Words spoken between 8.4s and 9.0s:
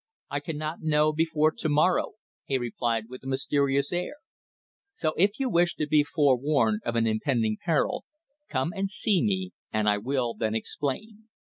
come and